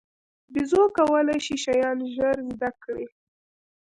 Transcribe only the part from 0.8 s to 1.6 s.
کولای شي